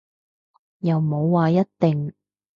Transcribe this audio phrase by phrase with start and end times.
[0.79, 2.11] 又冇話一定